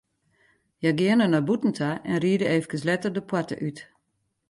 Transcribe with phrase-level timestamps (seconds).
[0.81, 3.77] Hja geane nei bûten ta en ride eefkes letter de poarte út.